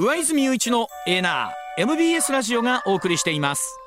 [0.00, 3.80] 上泉雄一のエナー MBS ラジオがお送りしています。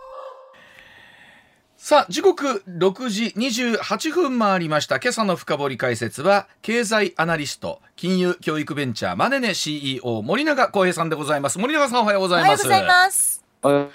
[1.78, 5.00] さあ時刻6時28分回りました。
[5.00, 11.58] 今朝の深掘り解説は経済アナリスト金融教育ベンチャーマネネ CEO 森永康平さんでございます。
[11.60, 12.68] 森永さんおはようございます。
[12.68, 13.90] おは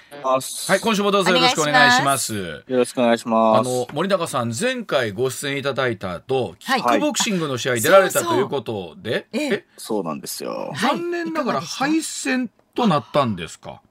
[0.77, 2.33] い今週もどうぞよろしくお願いします。
[2.35, 3.69] よろしくお願いします。
[3.69, 6.81] あの森永さん前回ご出演いただいた後キはい。
[6.81, 9.65] ックボクシングの試合に出られたそうそうということでええ。
[9.77, 10.71] そうなんですよ。
[10.73, 10.97] はい。
[10.97, 13.81] 残念ながら敗戦となったんですか？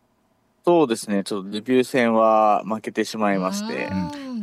[0.64, 1.24] そうですね。
[1.24, 3.90] ちょっとデビュー戦は負けてしまいまして。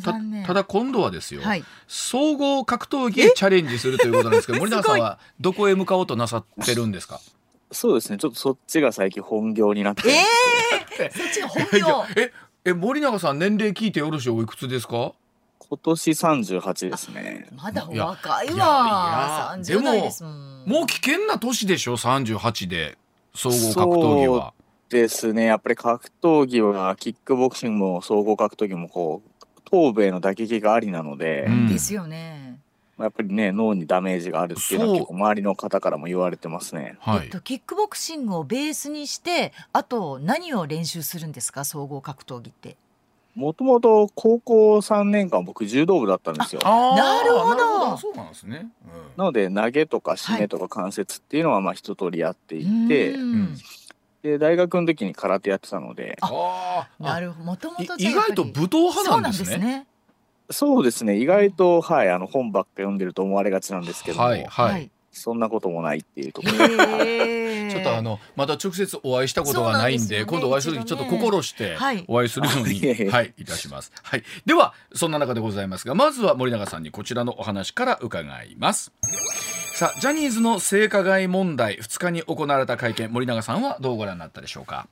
[0.03, 0.13] た
[0.45, 1.63] ただ今度はですよ、はい。
[1.87, 7.19] 総合格闘技へチャレンジするということなんですけど森永さんはどこへ向かおうとなさってるんですか？
[7.73, 8.17] そうですね。
[8.17, 10.09] ちょっとそっちが最近本業になって。
[10.09, 10.13] え
[10.99, 12.31] えそっちが本いや業 え
[12.65, 15.13] え森永さん年齢聞いてよろしいおいくつですか？
[15.69, 17.47] 今年38ですね。
[17.55, 22.97] まだ若いいやわいや30代ですもんもう危険な年でしょ？38で
[23.33, 24.53] 総合格闘技は。
[24.89, 25.45] ですね。
[25.45, 32.59] やっぱり格闘技はキックボクシングも総合格闘技もこう頭部への打撃がありなので、うんですよね
[33.03, 36.97] やっぱりね脳にダメージがあるっていうのは結構周りの方からも言われてますね。
[36.99, 37.25] はい。
[37.25, 41.65] えっとキックボクシングをベースにしてあと何を練習するんですか？
[41.65, 42.77] 総合格闘技って。
[43.35, 46.61] もともと高校3年間僕柔道部だったんですよ。
[46.61, 47.97] なるほど。
[47.97, 48.67] そうなんですね。
[49.17, 53.41] なので投げとか締めとか関節っていうのはまあ一通りやっていて、うん。
[53.45, 53.57] ん
[54.21, 56.15] で大学の時に空手やってたので。
[56.21, 57.45] あなるほど。
[57.45, 59.87] もともいと意外と武闘派なんですね。
[60.49, 64.89] ねそうですね意外とはいあの本ばっか読んでると思われがちなんですけども、はいはい。
[65.15, 66.65] そんなこともないっていうところ
[67.05, 73.91] へえ ちょっとあのまだ直接お会いしたことがないんでね今度お会いする時ちょっと心してはいお会いするように、いえいえはいいたします。
[74.01, 74.23] はい。
[74.47, 78.91] ではそんな中でございますがまずは森永さんにこちらのお話から伺います。
[79.75, 84.87] さあジャニーズの性加害問題2日に行われた会見森永さんはどうご覧になったでしょうか？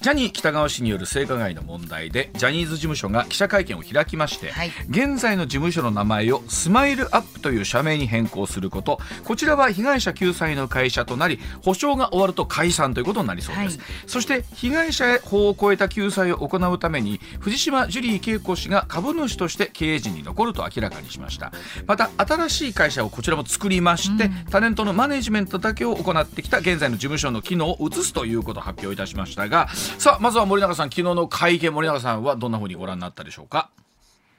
[0.00, 4.70] ジャニー喜多川氏による性加害の問題でジャニーズ事務所が記者会見を開きまして、はい。
[4.88, 8.98] 現在の事務所の名前をスマイルアップという社名に変更すること。
[9.24, 13.86] こちらは被害者救済の会社となり補償が終わると解散ということになりそうです、はい。
[14.06, 21.52] そして被害者へ法を超えた救済を行うために藤島ジュリー恵子氏が株主として経営陣に残ると明らかにしました。
[21.86, 29.68] また新しい会社をこちらも作りまして、タレントのマネジメントだけを行ってきた現在の事務所の機能を移すということを発表いたしましたが
[29.98, 33.70] さあまずは森永さん昨日の会見森永さんはどんなふうにご覧になったでしょうか？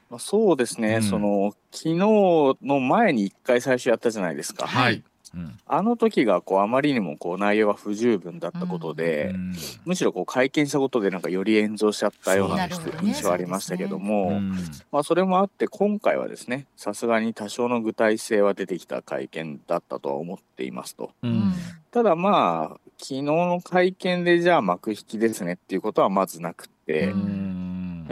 [0.10, 1.04] まあそうですね、うん。
[1.04, 5.04] その昨日の前に一回最初やったじゃないですか、はい、
[5.36, 5.58] うん。
[5.66, 9.56] あの時がこうあまりにもこう内容が不十分だったことで、うん。
[9.86, 14.52] むしろこう会見したことでなんかより炎上しちゃったような印象ありましたけども、うん。
[14.92, 21.12] まあ、それもあって今回はですねさすがに多少の具体性は出てきた会見だったとは思っていますと。
[21.22, 21.54] うん。
[21.92, 27.12] ただまあ昨日の会見でじゃあ幕引きですねっていうことはまずなくて、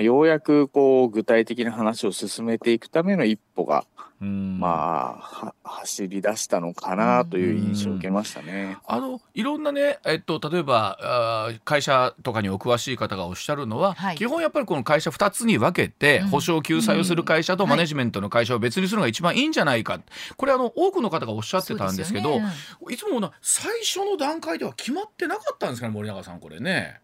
[0.02, 3.86] ようやくこう具体的な話を進めていくための一歩が、
[4.22, 4.60] うん。
[4.60, 8.78] まあは走り出したのかなという印象を受けましたね。
[8.86, 14.16] あのいろんなね、えっと、例えばあー会社とかにお詳しい方がおっしゃるのは、はい。
[14.18, 16.28] 基本やっぱりこの会社2つに分けて、うん。
[16.30, 17.70] 保証救済をする会社とうん。
[17.70, 20.02] マネジメントの会社を別にするのが一番いいんじゃないか、
[20.36, 22.48] これあの多くの方がおっしゃってたんですけどね。
[22.90, 27.00] いつもな最初の段階では決まってなかったんですかね森永さんこれね。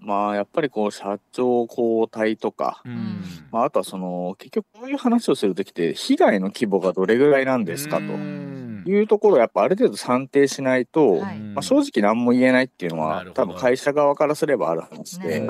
[0.00, 3.22] まあやっぱりこう社長交代とか、うん。
[3.50, 8.84] まあ、あとはその結局こういう話をするときって被害の規模がどれぐらいなんですかとうん。
[8.86, 11.38] いうところをやっぱある程度算定しないと、はい。
[11.38, 15.40] まあ、正直何も言えないっていうのは多分会社側からすればある話で、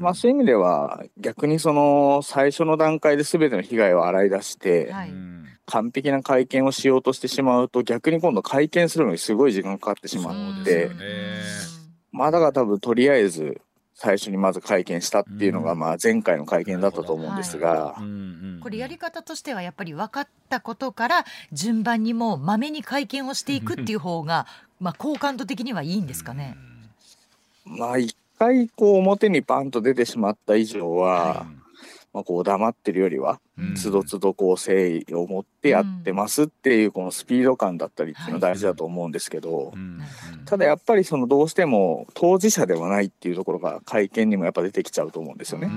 [0.00, 4.92] まあ、そういう意味では逆にその最初の段階で全ての被害を洗い出して
[5.66, 10.32] 完璧な会見をしようとしてしまうと逆に今度会見するのにすごい時間かかってしま
[10.62, 10.94] ってね
[12.12, 13.60] まあだから多分とりあえず
[13.94, 15.78] 最初にまず会見したっていうのがうん。
[15.78, 17.96] まあ前回の会見だったと思うんですが。
[18.62, 24.46] これやり方としてはやっぱり分かったことから順番にもまめに会見をしていくっていう方が
[24.80, 26.56] まあ好感度的にはいいんですかね。
[27.64, 31.46] まあ一回こう表にパンと出てしまった以上は
[32.12, 33.74] まあこう黙ってるよりはうん。
[33.74, 39.72] つどつどこう誠意を持ってやってますっていうこのスピード感だったりっていうのは大事だと思うんですけど
[40.46, 45.70] ただやっぱりそのどうしても当事者ではないっていうところが会見にもやっぱ出てきちゃうと思うんですよね。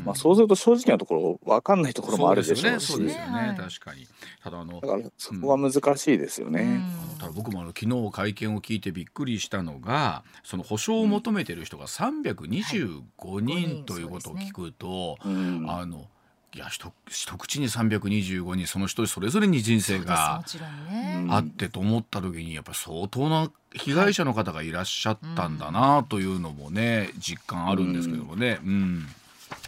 [0.00, 0.04] うん。
[0.04, 2.86] うんうんまあ、そうすると正直なところ分かんないところもあるでしょうし。
[2.86, 3.26] そうですよね。
[3.26, 3.48] そうですよね。
[3.48, 3.56] はい。
[3.56, 4.06] 確かに。
[4.42, 6.84] ただあのだからそこは難しいですよね。
[7.10, 7.18] うん。
[7.18, 13.02] ただ僕もあの昨日会見を聞いてびっくりしたのがその保証を求めてる人が325
[13.40, 15.66] 人ということを聞くと、うん。
[15.68, 16.06] あの
[16.52, 28.58] いや一一口に325人その人それぞれに人生がもちろんね、うんあってと思った時にやっぱり相当な被害者の方がいらっしゃったんだなというのもね実感あるんですけどもね。
[28.64, 28.98] うん。
[28.98, 29.19] まあ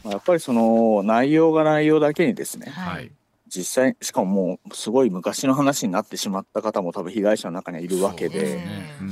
[0.04, 2.94] やっぱりその内容が内容だけにですね、はい。
[2.94, 3.12] はい。
[3.54, 8.96] 実際しかももうすごい昔の話になってしまった方も多分被害者の中にはいるわけそうで、すね。
[9.00, 9.08] うん。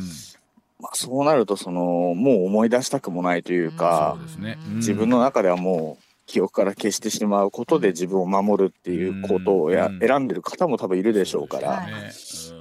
[0.81, 1.83] まあ、そうなるとその
[2.15, 4.59] もう思い出したくもないというかそう、ですね。
[4.67, 4.77] うん。
[4.77, 9.99] 自分の中ではもう記憶から消してしまうことで自分を守るっていうことをや、うん。
[9.99, 11.93] 選んでる方も多分いるでしょうから、はい。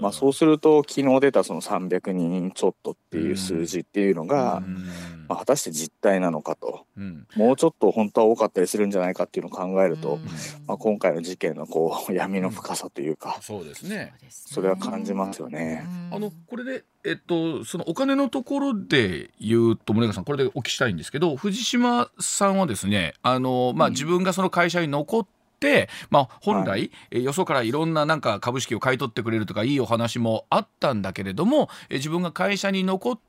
[0.02, 4.84] まあ、そうすると昨日出たその300人ちょっとっていう数字っていうのが、うん
[5.30, 6.88] まあ、果たして実態なのかと。
[6.98, 7.28] うん。
[7.36, 10.26] もうちょっと本当は多かったりするんじゃないかっていうのを考えると、うん。
[10.66, 14.14] まあ、今回の事件のこう 闇の深さというか、そうですね。
[14.18, 15.88] そうですねそれは感じますよね。
[16.10, 16.16] うん。
[16.16, 23.94] あのこれで、えっと、そのお金のところで言うと森永さんこれでお聞きしたいんですけど藤島さんはですねあの、まあ、うん。
[23.94, 25.28] 自分がその会社に残っ
[25.60, 33.29] て、まあ、本来、えーよそからいろんななんか株式を買い取ってくれるとかいいお話もあったんだけれども、えー自分が会社に残って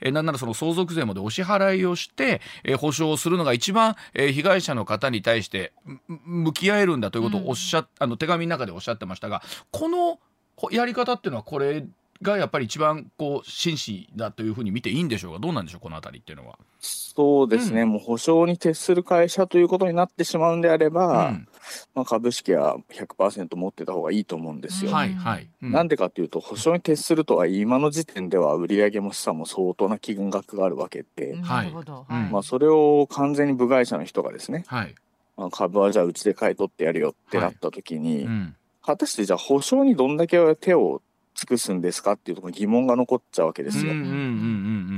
[0.00, 5.72] えーなんならその相続税までお支払いをして、えー保証をするのが一番、えー被害者の方に対して
[6.08, 10.18] む向き合えるんだということをおっしゃっ、あの手紙の中でおっしゃってましたがこの
[10.56, 11.84] こやり方っていうのはこれ
[12.22, 15.38] がやっぱり一番こう真摯だというふうに見ていいんでしょうか？
[15.38, 15.80] どうなんでしょう？
[15.80, 16.58] このあたりっていうのは。
[16.80, 21.48] そうですね、もう保証に徹する会社ということになってしまうんであれば、うん。
[21.94, 24.90] まあ、株式は100%持ってた方がいいと思うんですよ。
[24.90, 25.48] うんはいはい。
[25.62, 25.72] うん。
[25.72, 32.30] なんでかというと保証に徹するとは今の時点では売上も資産も相当な金額があるわけで、なるほど、はいはい。
[32.30, 34.94] まあ、それを完全に部外者の人がですね、はい。
[35.38, 38.54] まあ、株はじゃあうちで買い取ってやるよってなった時に、うん。
[38.84, 41.02] 果たしてじゃあ保証にどんだけ手を
[41.36, 43.92] 尽くすんですかっていうところに疑問が残っちゃうわけですよ。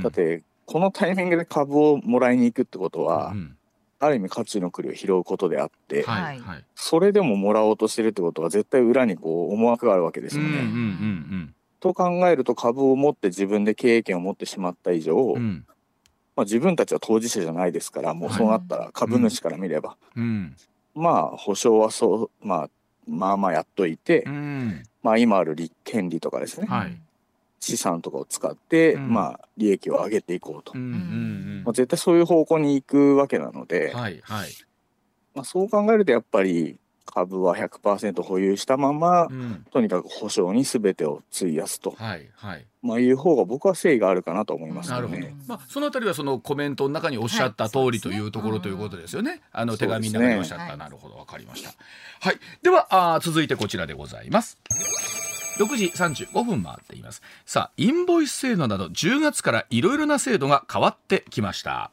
[0.01, 3.55] だってこのタイミングで株をもらいに行くってことは、うん。
[4.01, 6.65] ある意味価値の栗を拾うことであって、はいはい。
[6.73, 10.59] それでももらおうとしてるってことは絶対裏にこう思惑があるわけですよね。
[11.81, 15.35] と考えると株を持って自分で経営権を持ってしまった以上、うん。
[15.35, 15.65] うん
[16.35, 20.55] まあ、自分たちは当事者じゃないですからもうそうなったら株主から見れば、うん。
[20.95, 22.69] まあ保証はそう、まあ、
[23.09, 24.83] まあまあやっといて、うん。
[25.01, 26.97] まあ、今ある利権利とかですね、はい。
[27.59, 29.13] 資産とかを使って、うん。
[29.13, 34.49] まあ利益を上げていこうと、うんうんまあ、絶対そういう方向に行くわけなので、はいはい。
[35.33, 36.77] まあ、そう考えるとやっぱり
[37.11, 42.65] 株は100%保有したまま、うんとにかく保証に全てを費やすと、はいはい。
[42.81, 45.21] まあ、いう方が僕は誠意があるかなと思いますなるほど。
[45.47, 49.41] まあそのあたりはそのコメントの中におっしゃった通りというところということですよね。
[49.51, 50.63] あの手紙の中におっしゃった。
[50.65, 51.71] はいなるほどわかりました。
[52.21, 52.39] はい。
[52.61, 54.57] ではあー続いてこちらでございます。
[55.59, 57.21] 6時35分回っています。
[57.45, 61.91] さあ、インボイス制度など10月からいろいろな制度が変わってきました。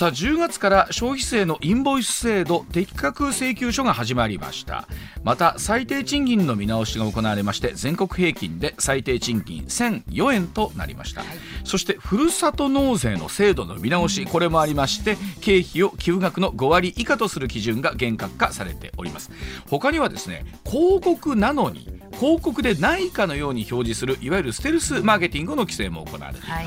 [0.00, 4.88] さあ10月から消費税のインボイス制度適格請求書が始まりました。
[5.24, 11.22] また最低賃金の見直しが行われまして全国平均で最低賃金1004円となりました、
[11.64, 19.30] そしてふるさと納税の制度の見直しこれもありまして経費を寄付額の5割以下とする基準が厳格化されております。
[19.68, 21.89] 他にはですね広告なのに
[22.20, 26.66] 広告でないかのように表示するいわゆるステルスマーケティングの規制も行われています、はい。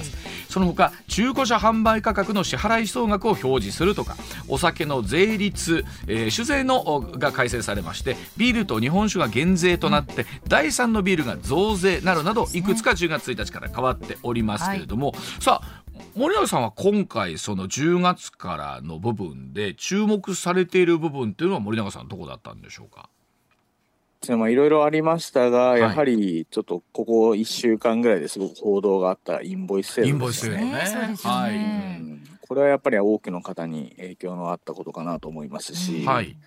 [0.50, 4.16] その他中古車販売価格の支払い総額を表示するとか
[4.48, 15.84] お酒の税率、えー酒税のおが改正されましてビールと日本酒が減税となって、第3のビールが増税などなどいくつか10月1日から変わっておりますけれども、さあ
[16.16, 23.10] 森永さんは今回その10月からの部分で注目されている部分っていうのは森永さんどこだったんでしょうか？
[23.10, 23.13] で
[24.32, 25.82] まあいろいろありましたが、い。
[25.82, 30.86] やはりちょっとここ1週間ぐらいですごく報道があったインボイス制インボイス度ですよね。
[30.86, 31.40] 制度ねそうですよね。
[31.40, 32.24] はうい、ん。
[32.48, 36.38] これはやっぱり多くの方に影響のあったことかなと思いますし、はい、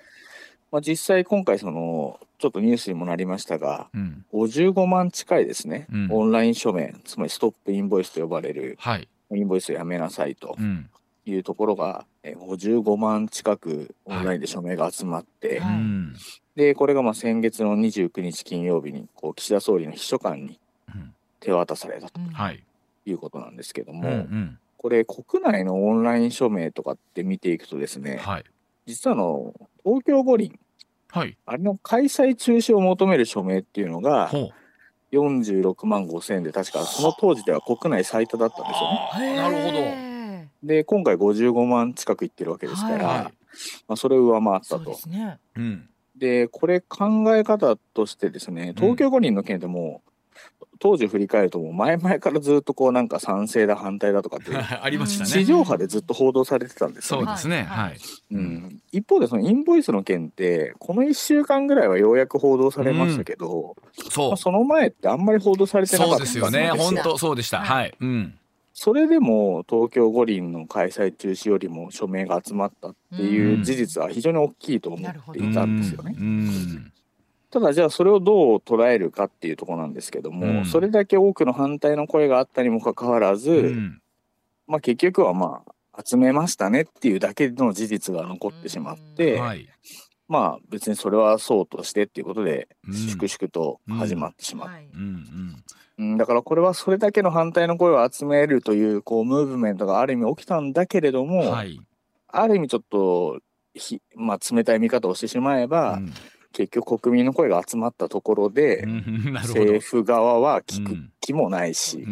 [0.71, 6.09] まあ、実際今回そのちょっとニュースにもなりましたがうん、55万近いですね、うん。
[6.11, 10.54] オンライン署名つまりストップインボイスと呼ばれるはい、インボイスをやめなさいと。
[10.59, 10.88] うん、
[11.26, 15.75] いうところがえー55万近くオンラインで署名が集まって、はい。
[15.75, 16.14] うん。
[16.54, 20.59] でこれがまあ先月の29日金曜日にこう岸田総理の秘書官に
[20.95, 21.14] うん。
[21.40, 22.64] 手渡されたとい、
[23.04, 24.59] いうことなんですけどうんも、うん。
[24.78, 28.45] これ国内のオンライン署名とかって見ていくとですねはい、
[28.87, 29.52] 実はあの
[29.85, 30.59] 東京五輪
[31.09, 34.50] はい、あれの開催中止を求める署名っていうのがほう。
[35.12, 39.37] 46万5千円で確かその当時では国内最多だったんですよね。
[39.37, 40.05] なるほど。
[40.64, 43.25] へで今回55万近くいってるわけですから、はいはい
[43.88, 44.84] まあ、それを上回ったと。
[44.84, 45.38] ですね。
[45.56, 45.88] うん。
[46.16, 50.00] でこれ考え方としてですね東京五輪の件でも
[50.78, 55.44] 当時振り返るともう前々からずっとこうなんか賛成だ反対だとかって ありました地ね。
[55.44, 57.26] 上波でずっと報道されてたんですよね。
[57.26, 57.62] そうですね。
[57.64, 57.98] はいはい。
[58.32, 65.86] うん、一方でそのインボイスの件ってこの1週間ぐらいはようやく報道されましたけど、まそあその前ってあんまり報道されう。
[65.86, 66.68] てなかったそうですよね。
[66.68, 67.60] そうです本当そうでした。
[67.60, 67.94] はい。
[68.00, 68.38] うん。
[68.78, 76.14] それでも東京五輪の開催中止よりも署名が集まったっていう事実は非常に大きいと思っていたんですよね。
[76.14, 76.92] うん。
[77.50, 84.02] ただじゃあそれをどう捉えるかっていうところなんですけども、うんそれだけ多くの反対の声があったにもかかわらず、うん。
[84.66, 85.62] まあ、結局はま
[85.95, 89.66] あ集めましたねっていうだけの事実が残ってしまって、はい。
[90.28, 92.95] まあ別にそれはそうとしてっていうことでうん。
[92.95, 94.88] 粛々と始まってしまう、はい
[95.99, 96.16] うん。
[96.16, 101.80] だからこれはそれだけの反対の声を集めるというこうムーブメントがある意味起きたんだけれども、はい。
[102.28, 103.40] ある意味ちょっと
[103.75, 106.12] ひ、まあ、冷たい見方をしてしまえば、うん。
[106.52, 109.33] 結局国民の声が集まったところで、うん。
[109.37, 111.12] 政府側は聞くうん。
[111.21, 112.06] 気もないし、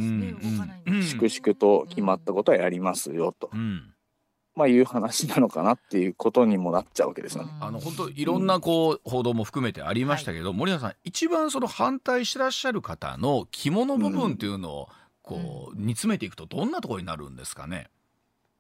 [1.02, 3.93] 粛々と決まったことはやりますよと、うん。
[4.56, 7.50] まあ、いう話なのかなっていうことにもなっちゃうわけですよね。
[7.60, 14.88] あの本当いろんなこう報道も含めてありましたけど、森永さん一番その反対してらっしゃる方の肝の部分っていうのを
[15.22, 17.88] こう煮詰めていくとどんなところになるんですかね？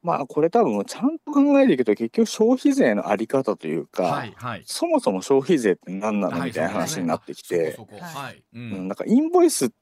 [0.02, 4.62] まあこれ多分ちゃんと考えていくと結局消費税のあり方というか、はいはい。
[4.66, 8.44] そもそも消費税って何なのはいみたいな話になってきて、はいはい。
[8.52, 9.74] ううんん、なんかインボイスって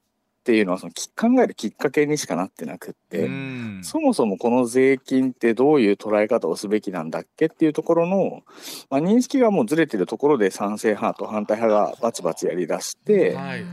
[0.51, 3.81] いうのはそのき考えるきっかけにしかなってなくって、うん。
[3.85, 8.43] そもそもこの税金ってどういう捉え方をすべきなんだっけっていうところの、
[8.91, 13.65] まあ、認識がもうずれてるところで賛成派と反対派がバチバチやりだして、はい。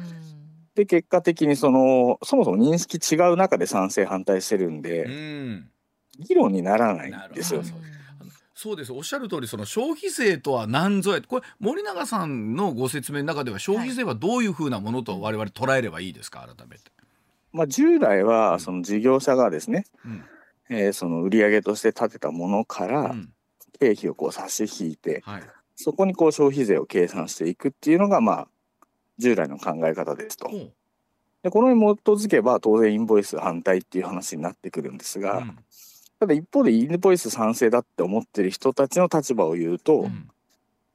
[0.76, 5.70] で結果的にそのそもそも認識違う中で賛成反対してるんで、うん。
[6.20, 7.64] 議論にならないんですよ
[8.62, 8.92] そうです。
[8.92, 11.22] おっしゃる通りその消費税とは何ぞや。
[11.22, 16.42] これ森永さんのご説明の中では消費税はどういうふうなものと我々捉えればいいですか？
[16.46, 16.92] 改めて。
[17.54, 18.28] まあ、従来うん。
[18.28, 20.24] はその事業者がですね、うん。
[20.70, 23.32] えーその売上として立てたものからうん。
[23.80, 25.44] 経費をこう差し引いて、はい。
[25.78, 28.48] そこにこう消費税を計算していくっていうのがまあ
[29.18, 30.50] 従来の考え方ですと。
[31.44, 35.58] でこのに基づけば当然インボイス反対っていう話になってくるんですが、うん
[36.20, 40.30] ただ一方でインボイス賛成だって思ってる人たちの立場を言うと、うん。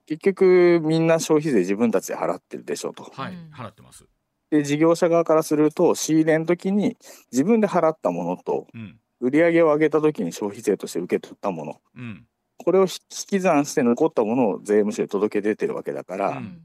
[0.06, 3.04] 結局みんな消費税自分たちで払ってるでしょと。
[3.04, 4.04] はいうん払ってます。
[4.50, 6.98] で事業者側からすると仕入れの時に
[7.32, 8.98] 自分で払ったものとうん。
[9.20, 11.80] 売り上げを上げた時に消費税として受け取ったもの。
[11.96, 12.26] うん。
[12.58, 12.88] これを引
[13.26, 16.60] き算して残ったものを税務署に届け出てるわけだから、いうん。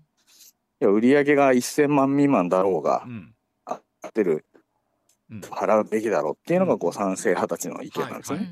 [0.81, 3.33] や売り上げが1000万未満だろうが、うん。
[3.65, 4.31] あ当てる。
[4.33, 4.43] うん
[5.51, 8.51] 払うべきだろうっていうのがこう賛成派たちの意見なんですよね。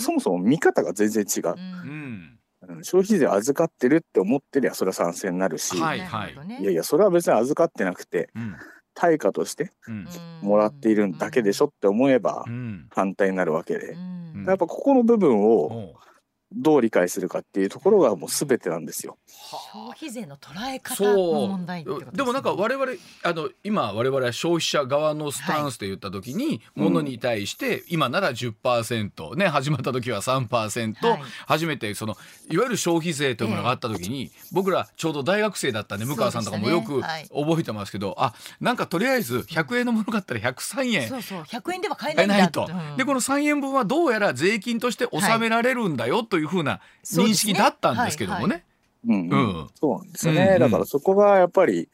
[0.00, 2.38] そもそも見方が全然違う、うん。
[2.68, 2.84] うん。
[2.84, 6.34] 消費税預かってるって思ってりゃそれは賛成になるし、はいい、はい
[6.64, 8.56] やいやそれは別に預かってなくてうん。
[8.94, 10.08] 対価としてうん。
[10.42, 12.86] もらっているだけでしょって思えばうん。
[12.90, 14.44] 反対になるわけで、うん。
[14.46, 16.07] やっぱここの部分をおう
[16.52, 19.18] どう理解するかっていうところがもう全てなんですよ。
[19.26, 21.16] 消費税の捉え方そう。
[21.42, 22.16] の問題ってことですね。
[22.16, 31.20] でもなんか我々あの今我々は消費者側のスタンスで言った時に、ものに対して今なら10%ね始まった時は3%、はい。
[31.46, 32.16] 初めてその
[32.50, 48.64] いわゆる消費税というものがあった時に、僕らちょうど大学生だったんで向川さんとかもよく覚えてますけど、あなんかとりあえず100円のもの買ったら103円そうそう100円では買え買ないんだえないと、でこの3円分はどうやら税金として納められるんだよというふうな認識だったんですけどもね。
[49.06, 49.28] うん。
[49.28, 49.68] うん。
[49.74, 50.60] そうなんですよね、うんうん。
[50.60, 51.88] だからそこがやっぱり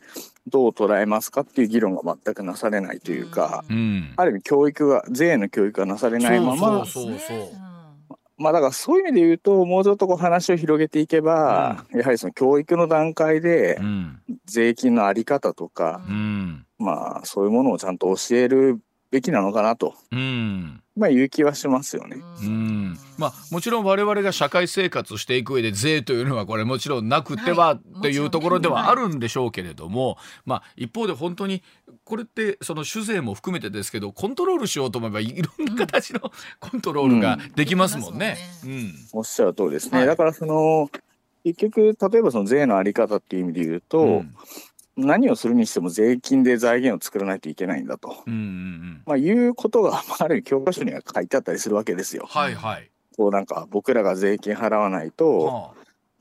[0.46, 4.12] どう捉えますかっていう議論が全くなされないというか、うん。
[4.16, 6.84] ある意味教育が税の教育がなされないまま。
[6.86, 7.64] そうそうそう
[8.36, 18.80] まあだからそういう意味で言うともうちょっとこう話を広げていけば、やはりその教育の段階でうん税金のあり方とか、うんまあそういうものをちゃんと教える
[19.12, 22.18] べきなのかなと、うんまあいう気はしますよね。
[22.42, 22.96] うん。
[23.18, 27.98] まあもちろん我々が社会生活していく上で税というのはこれもちろんなくてははい。
[27.98, 31.62] っていうところではあるんでしょうけれども、まあ一方で本当に
[32.04, 36.20] これってその酒税も含めてですけどコントロールしようと思えばいろんな形の
[36.60, 38.36] コントロールができますもんね。
[38.64, 38.94] ううん。
[39.14, 39.98] おっしゃる通りですね。
[39.98, 40.06] はい。
[40.06, 40.90] だからその
[41.42, 44.34] 結局例えばその税のあり方っていう意味で言うと、うん
[44.96, 49.02] 何をするにしても税金で財源を作らないといけないんだと、うんうんうん。
[49.06, 52.26] まあ、いうことがまあある意味教科書には書いてあったりするわけですよ。
[52.28, 52.90] はいはい。
[53.16, 55.70] こうなんか僕らが税金払わないとは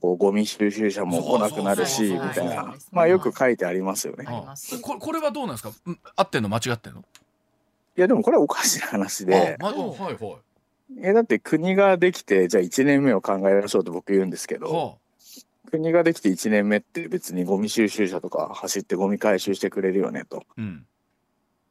[0.01, 2.75] こうゴミ収集車も来なくなるしみたいな。
[2.91, 4.25] まあよく書いてありますよね。
[4.27, 4.79] ああります。
[4.81, 5.71] これこれはどうなんですか？
[5.85, 6.49] うん合ってんの？
[6.49, 7.01] 間違ってんの？
[7.95, 9.55] いやでもこれはおかしな話で。
[9.59, 10.35] あまあはいはい。
[11.01, 14.73] えだって国ができてじゃあ1年目を考えましょうと僕言うんですけど。
[14.73, 14.95] は
[15.73, 20.43] 国ができて1年目って別にゴミ収集車とか走ってゴミ回収してくれるよねと。
[20.47, 20.85] あうん。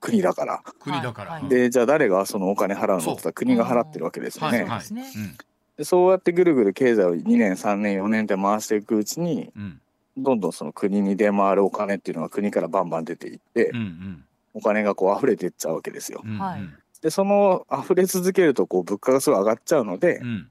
[0.01, 0.65] 国だから。
[0.81, 4.65] 国だから、でじゃあ誰がそのお金払うのって言ったら国が払ってるわけですよね。
[4.65, 4.69] はい。
[4.69, 5.13] そうですね。
[5.15, 5.37] うん。
[5.77, 9.81] でそうやってぐるぐる経済を2年3年4年って回していくうちにうん。
[10.17, 14.25] どんどんその国に出回るお金っていうのが国からバンバン出ていって、うんうん。
[14.55, 16.23] お金がこう溢れていっちゃうわけですよ。
[16.25, 16.61] うんはい
[17.03, 20.49] でその溢れ続けるとこう物価がすごい上がっちゃうので、うん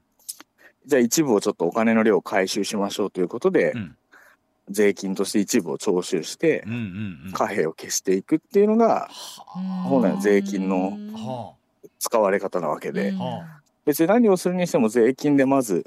[0.86, 3.96] じゃあ一部をちょっとお金の量を回収しましょうということで、うん。
[4.70, 6.78] 税金として一部を徴収してうんうん
[7.26, 7.32] うん。
[7.32, 9.08] 貨幣を消していくっていうのが
[9.84, 11.54] 本来の税金のは
[11.98, 13.18] 使われ方なわけで、うん。
[13.18, 15.84] は別に何をするにしても税金でまず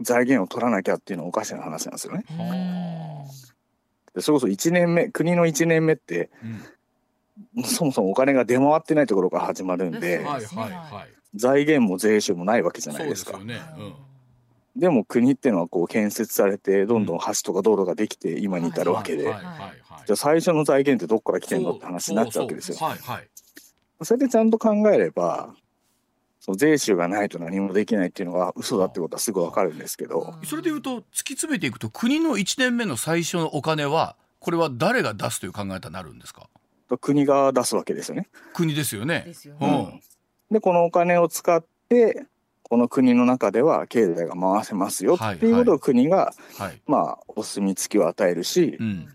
[0.00, 2.24] 財源を取らなきゃっていうのはおかしな話なんですよね。
[4.14, 6.30] でそれこそ1年目国の1年目って
[7.56, 7.64] うん。
[7.64, 10.24] そもそもお金が出回ってないところから始まるんでうん。
[10.26, 13.32] はいはいはい財源も税収もないわけじゃないですか。
[13.32, 13.74] そうですよね。
[13.78, 14.80] うん。
[14.80, 19.72] でも国っていうのはこう建設されてどんどん橋とか道路ができて今に至るわけで、はいはいはいはい。
[20.06, 22.74] じゃあ最初の財源ってどこから来てんのって話になっちゃうわけですよ。
[22.76, 23.28] そうそうはいはい。
[24.02, 25.52] それでちゃんと考えれば
[26.38, 31.04] その税収がないと何もできないっていうのが嘘だってことはすぐわかるんですけど、それでいうと突き
[31.34, 36.48] 詰めていくと国の1年目の最初のお金はこれは誰が出すという考え方になるんですか？
[37.00, 38.28] 国が出すわけですよね。
[38.54, 39.24] 国ですよね。
[39.26, 39.90] ですよね。
[39.92, 40.00] うん
[40.50, 42.24] でこのお金を使って
[42.62, 46.80] この国の中では経済が回せますよはいっていうことを国が、はい。
[46.86, 49.08] まあお墨付きを与えるし、うん。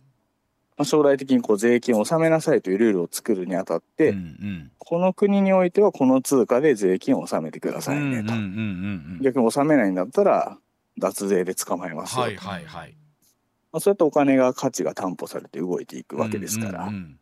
[0.76, 4.72] まあ将来的にこう税金を納めなさいというルールを作るにあたって、うんうん。
[4.80, 9.20] この国においてはこの通貨で税金を納めてくださいねと、うんうんうんうん。
[9.22, 10.58] 逆に納めないんだったら
[10.98, 12.96] 脱税で捕まえますよ、はいはいはい。
[13.72, 17.20] まあ、そうやってお金が価値が担保されて動いていくわけですから、うんうん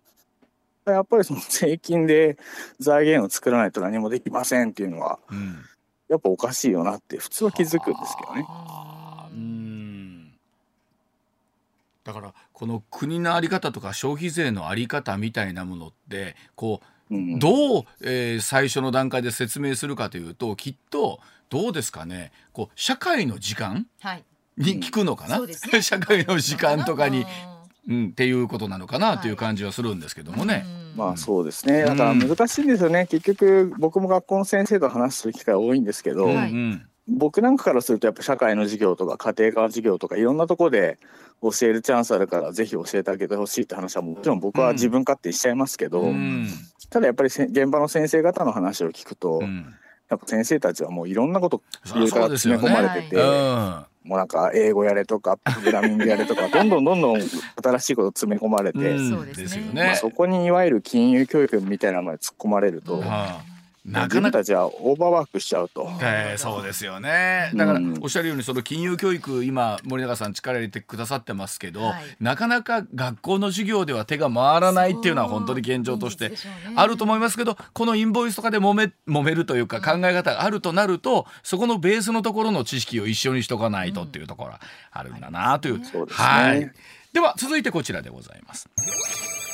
[0.86, 2.38] やっぱりその税金で
[2.80, 5.66] 財源を作らないと何もできませんっていうのはうんうん
[6.10, 8.46] やっぱおかしいよなって普通は気づくんですけどね。
[9.32, 10.34] うん。
[12.04, 22.34] だからこの国の在り方とか消費税の在り方みたいなものってこううんどう、えー最初の段階で説明するかというときっとどうですかね。
[22.52, 24.26] こう社会の時間はい。
[24.58, 25.80] に聞くのかな、そうですね。
[25.82, 27.26] 社会の時間とかに、
[27.88, 29.32] ううん、っていうことなのかなとい。
[29.32, 30.66] う感じはするんですけどもね。
[30.94, 30.98] ん。
[30.98, 31.84] まあそうですね。
[31.84, 36.88] だから難しいんですよね、結局僕も学校の先生と話する機会多いんですけど、うんはいうん。
[37.08, 41.00] 僕なんかからするとやっぱ社会の授業とか家庭科の授業とかいろんなところで
[41.42, 46.48] 教えるチャンスあるからぜひ教えてあげてほしいって話はもちろん僕は自分勝手にしちゃいますけど、うん。
[46.90, 49.74] ただやっぱりせ現場の先生方の話を聞くと、うん。
[50.10, 59.96] やっぱ先生たちはもういろんなことそりゃ上から詰め込まれてて、うんもうなんか英語やれとかプログラミングやれとか どんどんどんどん新しいこと詰め込まれて、うんそうですねまあ、ね。
[59.96, 63.04] そこにいわゆる金融教育みたいなのまで突っ込まれると、
[63.84, 65.90] な自かなか分たちはオーバーワークしちゃうと。
[66.02, 67.52] えーそうですよね。
[67.56, 72.04] だからうんおっしゃるようにその金融教育今森永さん力入れてくださってますけど、はい。
[72.20, 76.32] なかなか学校の授業では手が回らないっていうのは本当に現状として
[76.76, 85.84] あると思いますけどこのインボイスとかで揉め揉めるというか考え方があるとなるとそこのベースのところの知識を一緒にしとかないとっていうところはあるんだなという。
[85.84, 86.26] そうですね。
[86.26, 86.72] はい。
[87.14, 88.70] では続いてこちらでございます。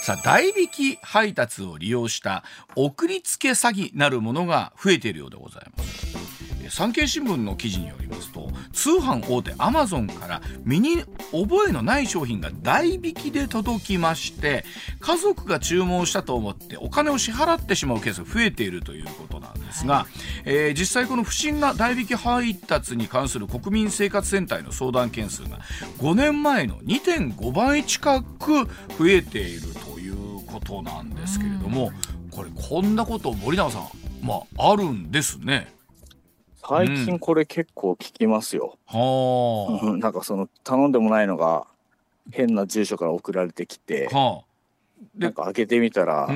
[0.08, 2.46] さあ代引き配達を利用した
[2.78, 6.38] 送りつけ詐欺なるものが増えているようでございます。
[6.68, 14.66] え産経新聞の記事によりますと通販大手アマゾンから身に覚えのない商品が代引きで届きまして
[15.00, 20.08] 家族が注文したと思ってお金を支払ってしまうケースが増えているということなんですが、
[20.46, 25.60] えー実際この不審な代引き配達に関する国民生活センターへの相談件数が
[26.00, 29.97] 5年前の2.5倍近く増えているという
[30.60, 31.92] ことなんですけれども、
[32.32, 33.88] これこんなこと森永さん
[34.22, 35.74] まああるんですね。
[36.68, 38.78] 最近これ結構聞きますよ。
[38.86, 41.68] はうんなんかその頼んでもないのが
[42.32, 44.44] 変な住所から送られてきてあ、は
[45.16, 46.28] なんか開けてみたら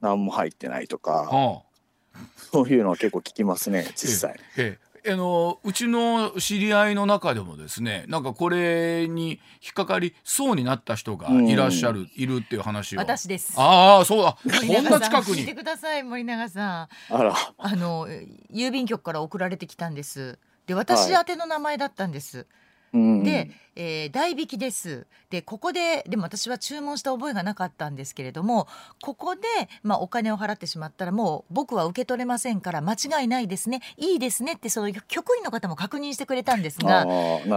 [0.00, 2.20] 何も入ってないとか、はあ。
[2.52, 4.38] そういうのは結構聞きますね実際。
[4.56, 13.54] ええあのうちの知り合いの中でもですねなんかこれに引っかかりそうになった人がいらっしゃる、いるっていう話を私です。
[13.56, 16.88] ああそうだ森こんな近く聞いてにください森永さん。
[17.14, 18.08] あらあの
[18.52, 20.38] 郵便局から送られてきたんです。
[20.66, 22.46] で私宛ての名前だったんです。
[22.92, 25.06] うんで、えー代引きです。
[25.30, 28.66] でここででも私は注文した覚えがなかったんですけれども
[29.00, 29.42] ここで、
[29.84, 37.06] まあ、お金を払ってしまったらもう僕は受け取れませんから間違いないですねいいですねってその局員の方も確認してくれたんですが。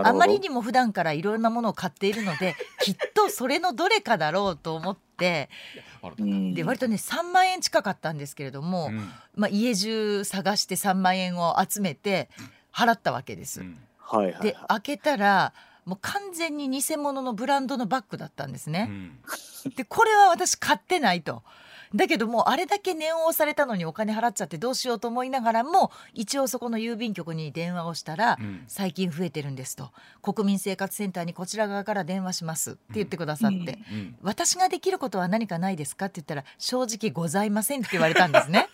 [0.03, 5.49] あまりにも普段からいろんなものを買っているので きっとそれのどれかだろうと思って
[6.19, 12.29] うんで割とね3万円近かったんですけれども、うんまあ、家中探して3万円を集めて
[12.73, 13.61] 払ったわけです。
[13.61, 15.53] うんはいはいで開けたら
[15.85, 18.87] もう完全に偽物のブランドのバッグだったんですね。
[18.89, 19.75] うん。
[19.75, 21.43] でこれは私買ってないと。
[21.95, 28.63] だけどもあれだけ念を押されたのにお金払っちゃってどうしようと思いながらも一応そこの郵便局に電話をしたら、うん。
[28.67, 29.91] 最近増えてるんですと。
[30.21, 34.15] 国民生活センターにこちら側から電話しますって言ってくださって、うん。
[34.21, 38.69] 私ができることは何かないですかって言ったら正直ございませんって言われたんですね。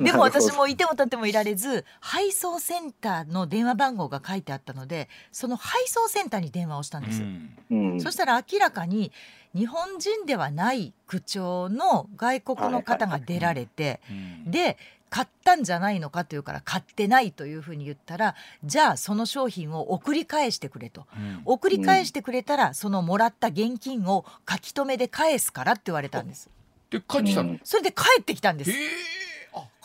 [0.00, 7.22] でも私もいても立ってもいられず配送センターの電話番号が書いてあったのでその配送センターに電話をしたんです。
[7.22, 7.56] うん。
[7.70, 8.00] うん。
[8.00, 9.12] そしたら明らかに
[9.54, 14.50] 日本人ではない口調の外国の方が出られてうん。
[14.50, 14.76] で
[15.10, 21.06] 買ったんじゃないのかというから買ってないというふうに言ったらじゃあその商品を送り返してくれと。
[21.16, 21.42] うん。
[21.44, 26.50] 送り返してくれたらそのもらった現金を書き留めで返すからって言われたんです。
[26.90, 27.60] で帰ってきたの、うん。
[27.62, 28.72] それで帰ってきたんです。
[28.72, 29.33] へえあ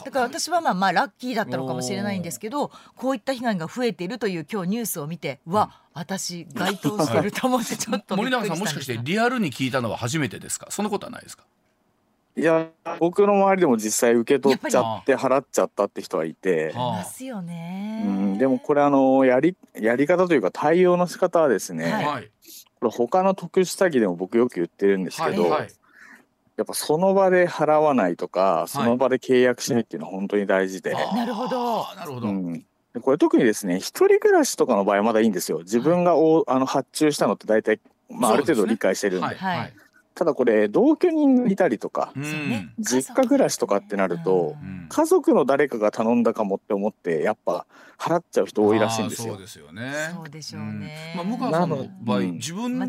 [0.06, 10.68] だから私はまあまあラッキーだったのかもしれないんですけどこういった被害が増えているという今日ニュースを見てわ私該当してると思ってちょっと 森永さんもしかしてリアルに聞いたのは初めてですか？
[10.70, 11.44] そんなことはないですか？
[12.38, 12.68] いや
[13.00, 22.32] 僕の周りでも実際受け取っちゃって払っちゃったって人はいて、いますよね、うん、でもこれあのやりやり方というか対応の仕方はですね、はいはい。
[22.80, 25.70] これ他の特殊詐欺でも僕よく言ってるんですけど、はいはい
[26.60, 31.86] やっぱその場で払わないとかその場で契約しないっていうのは本当に大事で、なるほど。
[31.96, 32.54] なるほど、うん、
[32.94, 35.60] でこれ特にですね一人暮らしとかの場合はまだいいんですよ。
[35.60, 39.28] 自分がおあの発注したのって大体、まあ、ある程度理解してるんで。
[39.28, 39.36] はい。
[39.36, 39.74] はい
[40.20, 42.74] ただこれ同居人がいたりとかうん。
[42.78, 44.68] 実家暮らしとかってなるとうん。
[44.74, 47.68] うん家族の誰かが頼んだかもって思ってやっぱ
[48.00, 49.34] 払っちゃう人多いらしいんですよ。
[49.34, 49.42] そう。
[49.42, 49.94] ですよね。
[50.16, 51.14] そうでしょうね。
[51.16, 51.28] うん。
[51.30, 52.32] まあ、向川さんの場合、うん。
[52.34, 52.88] 自分の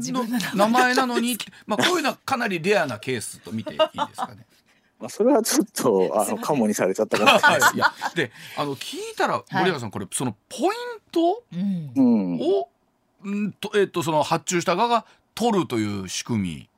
[0.55, 4.47] 名前なのに、まあ、こういうのはかなりレアなケースと見ていいですかね。
[4.99, 7.71] まあ、それはちょっとあのカモにされちゃったかもしれない。
[7.77, 9.43] いやであの聞いたらい。
[9.53, 10.71] 森永さんこれそのポイン
[11.13, 12.69] トを、
[13.23, 16.70] うんとえっとその発注した側が取るという仕組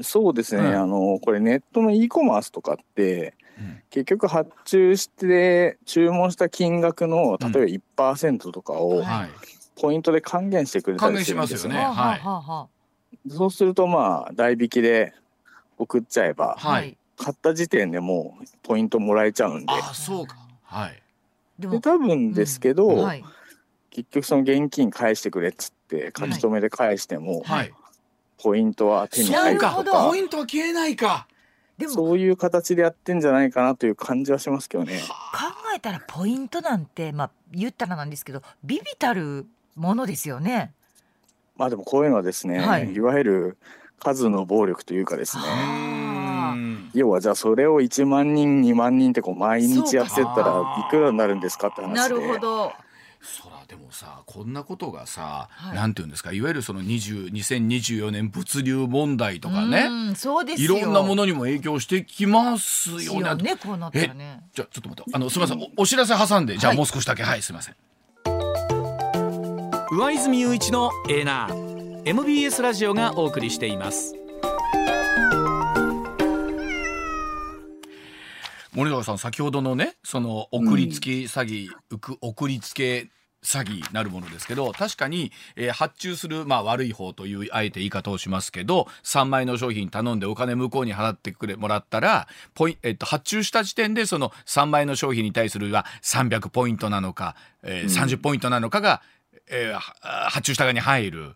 [0.00, 0.74] そうですね、うん。
[0.74, 3.64] あのこれネットの e コマースとかってみ。
[3.64, 3.82] うん。
[3.90, 9.02] 結局発注して注文した金額の例えば1%とかを
[9.76, 11.84] ポイントで還元してくれたりするんですよますよね。
[11.84, 12.68] は
[13.28, 13.30] い。
[13.30, 15.12] そうするとまあ代引きで
[15.76, 16.96] 送っちゃえばあはい。
[17.18, 19.72] 買った時点でもうポイントもらえちゃうんで。
[19.72, 20.36] あそうか。
[20.64, 21.02] はい。
[21.58, 23.24] で多分ですけど、はい。
[23.90, 27.72] 結局その現金返してくれっつって書き留めで返しても、はい。
[28.42, 29.40] ポイントは手にそうか。
[29.42, 29.92] 入るとなるほど。
[29.92, 31.26] かポイントは消えないか。
[31.78, 35.00] でも考そういう形でやってんじゃないかなという感じはしますけどね。
[35.74, 40.72] えたらポイントなんてまあ言ったらなんですけどビビたるものですよね。
[41.56, 42.92] まあでもこういうのはですね、はい。
[42.92, 43.58] い、わゆる
[43.98, 45.42] 数の暴力というかですね。
[46.94, 51.94] 要はじゃあそれを1万人2万人ってこう毎日やってったらいくらになるんですかって話で。
[51.96, 52.72] なるほど
[53.22, 55.76] そらでもさこんなことがさ、はい。
[55.76, 63.00] なんていうんですかいわゆるその20 2024年物流問題とかね、うんそうですいよろんなものにも影響してきますよね。
[63.00, 64.42] ですよねこうなったらね。
[64.52, 66.76] じゃあちょっと待ってあのすみませんおお知らせ挟んでじゃあはい。
[66.76, 67.76] もう少しだけはい、すみません。
[69.90, 71.72] 上泉雄一のエーナー。
[72.04, 74.16] MBS ラジオがお送りしています
[78.74, 83.08] 森永さん先ほどのねその送りつけ詐欺、うく送りつけ
[83.44, 99.02] 詐欺なるものですけど確かに、えー発注する、まあ、悪い方というあえて言い方をしますけど3枚の商品頼んでお金向こうに払ってくれもらったらポイン、えっと、発注した時点でその3枚の商品に対するは300ポイントなのか、えー30ポイントなのかが、
[99.50, 101.34] えーは発注した側に入る。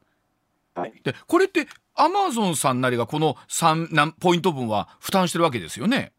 [0.74, 6.12] はいでこれってアマゾンさんなりがこの3何ポイント分は負担してるわけですよね。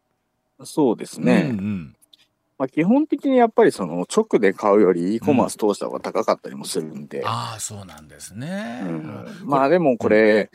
[0.64, 1.98] そうですね、うんうん。
[2.58, 8.82] まあ、基本的にやっぱりその直で買うより e コマース通した方が高かったりもするんで、ああそうなんですね。
[8.84, 9.28] うん。
[9.44, 10.50] まあでもこれ、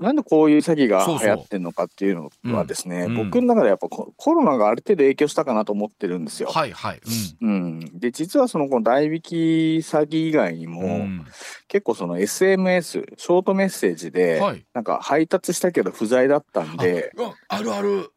[0.00, 3.24] なんでこういう詐欺が流行ってるのかっていうのはですね、うんう。
[3.24, 3.30] ん。
[3.30, 6.48] 僕の中でやっぱココロナがある程度影響したかなと思ってるんですよ。
[6.48, 7.00] はいはい。
[7.40, 7.50] うん。
[7.50, 9.36] うん、で実はそのこの代引き
[9.78, 11.26] 詐欺以外にも、うん。
[11.66, 14.64] 結構その SMS ショートメッセージで、はい。
[14.74, 18.12] なんか配達したけど不在だったんでああるある。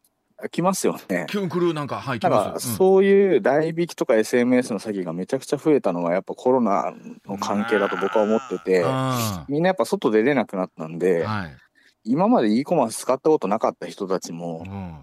[0.48, 1.26] 来ますよね。
[1.74, 2.68] なんかはい来ます。
[2.70, 6.92] うんそういう代引きとか SMS の詐欺がめちゃくちゃ増えたのはやっぱコロナ
[7.26, 11.56] の関係だと僕は思ってて、あみんなやっぱ外出れなくなったんで、ーはい。
[12.04, 14.94] 今まで e コマース使ったことなかった人たちもうん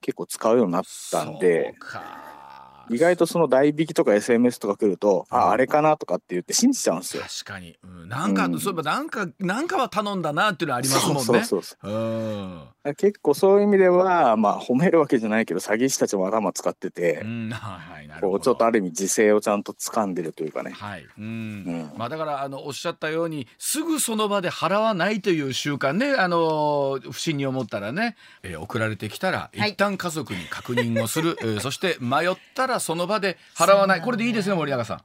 [0.00, 2.23] 結構使うようになったんでそうか
[2.90, 7.22] 意外とその代引きとか SMS とか来ると、あ、あれかなとかって言って信じちゃうんですよ。
[7.22, 8.58] 確かに、うん、なんか、うん。
[8.58, 11.22] そういえばなんかなんかは頼んだなっていうのありますもんね。
[11.22, 12.90] そうそうそうう。
[12.90, 12.94] ん。
[12.96, 18.04] 結構そういう意味では、まあ褒めるわけじゃないけど、詐欺師たちも頭使ってて、うん、はい。
[18.20, 20.70] こうちょっとある意味自制をちゃんと掴んでるというかね。
[20.70, 21.92] はい、うん、うん。
[21.96, 29.70] まあだからあのおっしゃったようにすぐその場で払わないという習慣ねあの不審に思ったらね、えー送られてきたらはい。
[29.70, 34.00] 一旦家族に確認をする、えーそして迷ったらその場で払わない。
[34.00, 35.00] これでいいですね森永さん。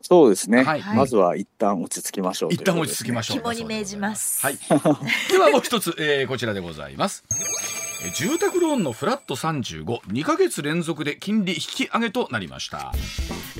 [0.00, 0.62] そうですね。
[0.62, 0.82] はい。
[0.94, 3.38] まずは一旦落ち着きましょうとい一旦落ち着きましょう。
[3.38, 4.40] 肝に銘じます。
[4.46, 4.58] はい。
[5.30, 7.24] ではもう一つ、えーこちらでございます。
[7.30, 12.92] えー住宅ローンのフラット352ヶ月連続で金利引き上げとなりました。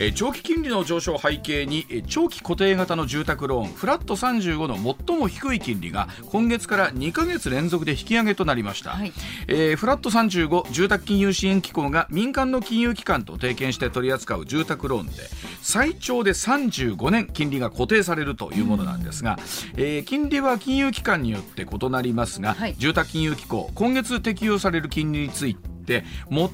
[0.00, 9.12] えー長期金利の上昇を背景にえー長期固定型の住宅ローンフラット35の最も低い金利が今月から2ヶ月連続で引き上げとなりました、はい。
[9.48, 15.14] えーフラット35住宅金融支援機構が民間の金融機関と提携して取り扱う住宅ローンで
[15.62, 19.36] 最長で35年金利が固定されるというものなんですが、
[19.76, 22.76] えー金利は金融機関によって異なりますが、はい。
[22.78, 26.04] 住宅金融機構今月適用される金利について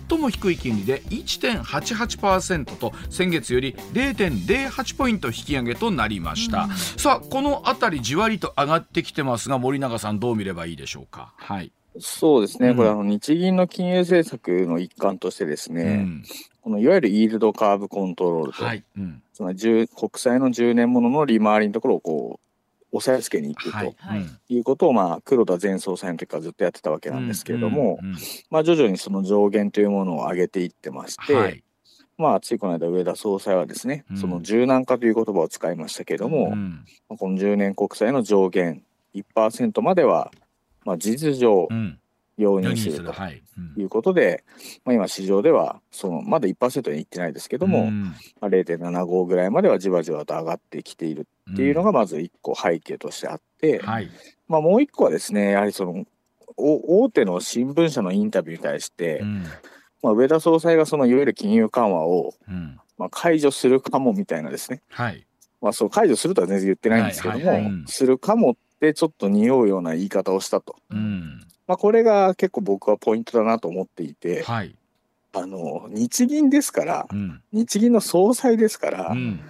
[0.08, 11.34] 最も低い金利で1.88%と先月より0.08ポイント引き上げとなりました、さあこのあたりじわりと上がってきてますが森永さんどう見ればいいでしょうか？
[11.36, 12.68] はい、そうですね。
[12.68, 12.76] うん。
[12.76, 16.24] これあの日銀の金融政策の一環としてですね、うん。
[16.60, 19.20] このいわゆるイールドカーブコントロールと、はい、うん。
[19.32, 22.43] つまり10国債の10年ものの利回りのところをこう
[22.96, 23.94] 押さえつけにいくはい。
[23.94, 24.16] とは
[24.48, 24.58] い。
[24.58, 28.16] うことを、まあ、黒田前総裁の時からずっとやってたわけなんですけれども、うんうん
[28.50, 31.64] まあ、徐々にその上限というものを上げていってまして、はい。
[32.16, 34.16] まあ、ついこの間上田総裁はですね、うん。
[34.16, 36.84] その柔軟化という言葉を使いましたけれども、うん。
[37.08, 40.30] まあこの10年国債の上限1%までは、
[40.84, 41.98] まあ、事実上うん
[42.36, 43.42] 容認するとはい。
[43.56, 43.82] うん。
[43.82, 44.44] いうことで、
[44.84, 48.02] まあ、今市場ではそのまだ1%にいってないですけども、うん。
[48.04, 54.10] まあ、0.75ぐらいまではじわじわと上がってきているっていうのがまず1個背景としてあって、はい。
[54.48, 56.04] まあ、もう1個はですねやはりその
[56.56, 59.44] お大手の新聞社のインタビューに対して、うん。
[60.02, 62.78] まあ、上田総裁がそのいわゆる金融緩和を、うん。
[62.98, 65.26] まあ、解除するかもみたいなですね、はい。
[65.60, 71.40] まあ、そう解除するとは全然言ってないんですけども、するかもってちょっと匂うような言い方をしたと、うん。
[71.66, 74.74] まあ、これが結構僕はポイントだなと思っていて、はい。
[75.36, 77.42] あの日銀ですからうん。
[77.52, 79.40] 日銀の総裁ですから、好うん。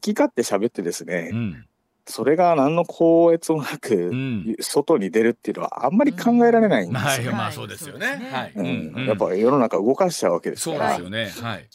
[0.00, 1.66] き勝手喋ってですね、うん。
[2.06, 4.56] それが何の高越もなく、うん。
[4.60, 7.08] 外に出るっていうのはあんまり考えられないんですよ。
[7.08, 8.06] はいうんまあそうですよね。
[8.32, 8.52] はい。
[8.54, 9.06] うん。
[9.06, 10.90] やっぱ世の中動かしちゃうわけですそうから。
[10.90, 11.30] ですよね。
[11.40, 11.62] はい。
[11.62, 11.66] っ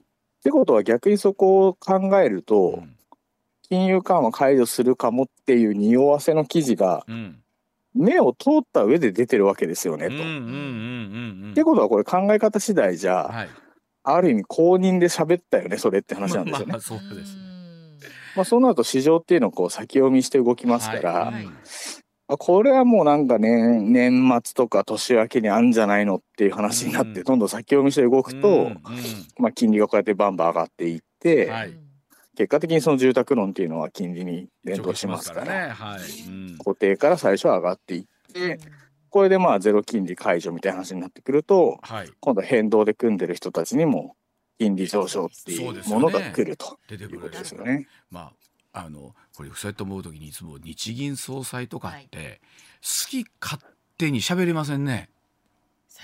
[0.41, 2.95] てことは逆にそこを考えると、うん
[3.69, 7.39] 金融緩和解除するかもっていう匂わせの記事がうん。
[7.95, 10.13] 目を通った上で出てるわけですよねと。
[10.13, 11.51] うんうんうんうんうん。
[11.51, 13.49] ってことはこれ考え方次第じゃ、はい。
[14.03, 16.65] ある意味公認で喋ったよねそれって話なんですよね。
[16.65, 17.37] ままあまあそうです。
[18.37, 21.47] あ、そうなると市場っていうのをこう先読みして動きますから、はい。
[22.27, 27.23] あこれはもうなんかね年末とか年明けにあんじゃないのっていう話になって、うん。
[27.23, 28.71] どんどん先読みして動くと、
[29.39, 31.73] まあ、金利がこうやってバンバン上がっていって、はい
[32.39, 35.67] 結果的にその住宅ローンっていうのは金利に連動しますから。
[35.67, 35.73] ね。
[35.73, 36.29] はい。
[36.29, 36.57] うん。
[36.57, 38.59] 固定から最初は上がっていって
[39.09, 42.09] これでまあゼロ金利解除みたいな話になってくるとはい。
[42.21, 44.15] 今度は変動で組んでる人たちにも
[44.57, 46.79] 金利上昇っていうものが来ると。
[46.87, 47.15] 出てくる。
[47.17, 47.89] いうことですよね。
[48.09, 48.31] ま
[48.71, 52.39] ああのこれそうやって思う時にいつも日銀総裁とかって
[52.81, 53.61] 好き勝
[53.97, 55.09] 手に喋れませんね。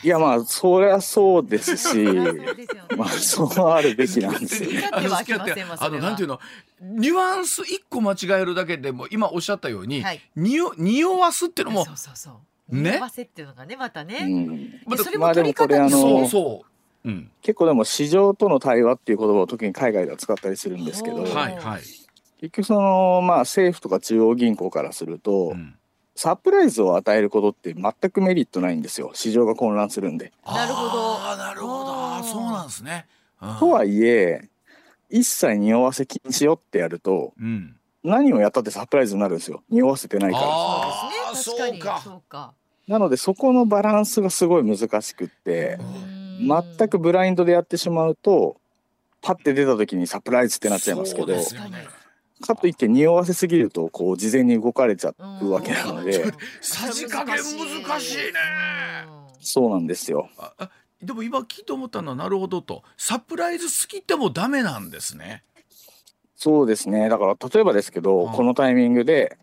[0.04, 2.04] いやまあそりゃそうですし
[2.98, 4.72] まあそうあるべきなんですよ。
[4.72, 4.90] ね。
[4.92, 6.40] あのなんていうの
[6.82, 10.22] ニュアンス一個間違えるだけでも今おっしゃったように、はい。
[10.36, 12.32] にお匂わすっていうのもそうそうそ
[12.70, 12.92] うね？
[12.92, 16.66] 匂わせっていうのがねまたうね、ん、でそれまあも取り方でもこれあのそうそ
[17.04, 22.10] う、うん、結構でも市場との対話っていう言葉を特に海外では使ったりするんですけどはいはい、結
[22.42, 25.76] 局そのまあ政府とか中央銀行からすると、うん
[26.16, 29.12] サプライズを与えることって全くメリットないんですよ。
[29.14, 30.32] 市場が混乱するんで。
[30.46, 31.20] なるほど。
[31.38, 32.24] なるほど。
[32.24, 33.06] そうなんですね。
[33.42, 33.56] うん。
[33.58, 34.50] とはいえ
[35.10, 39.64] 一切匂わせ禁止よってやるとうん、何をやったってサプライズになるんですよ。
[39.70, 40.46] 匂わせてないから。
[40.48, 41.80] あーそうですね。
[41.80, 42.02] 確かに。
[42.02, 42.54] そうか。
[42.88, 45.80] なのでそこのバランスがすごい難しくって
[46.40, 48.58] 全くブラインドでやってしまうと
[49.22, 51.88] パッて出た時にサプライズってなっちゃいますけそうどですよね
[52.42, 56.26] かといって匂わせすぎるとこう事前に動かれちゃうわけなので。
[56.62, 58.34] さじ加減難しいね。
[59.40, 60.30] そうなんですよ。
[61.02, 62.84] でも今聞いて思ったのはなるほどと。
[62.98, 65.44] サプライズ好きってもダメなんですね。
[66.36, 67.10] そうですね。
[67.10, 68.32] だから例えばですけど、うん。
[68.32, 69.38] このタイミングで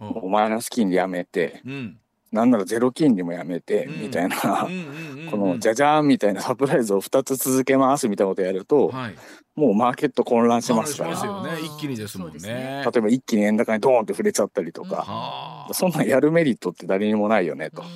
[0.00, 0.08] うん。
[0.08, 1.98] もうマイナス金利やめてうん
[2.34, 4.02] なんならゼロ金利もやめてうん。
[4.02, 5.30] みたいな、うんうんうんうん。
[5.30, 9.14] このじゃじゃーんみたいなサプライズを2つ続けますみたいなことやると、はい。
[9.54, 11.16] もうマーケット混乱しますから。
[11.16, 11.52] すよね。
[11.62, 12.38] 一気にですもんね。
[12.40, 12.82] ね。
[12.84, 15.74] 例えば一気に円高にドーンって触れちゃったりとか、はあ。
[15.74, 17.82] そんなんやるメリットって誰にもないよねと。
[17.82, 17.88] は